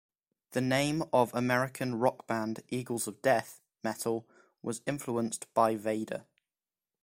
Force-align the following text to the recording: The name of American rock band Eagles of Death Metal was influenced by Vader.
The 0.53 0.61
name 0.61 1.03
of 1.13 1.31
American 1.35 1.93
rock 1.93 2.25
band 2.25 2.63
Eagles 2.69 3.07
of 3.07 3.21
Death 3.21 3.61
Metal 3.83 4.27
was 4.63 4.81
influenced 4.87 5.45
by 5.53 5.75
Vader. 5.75 6.25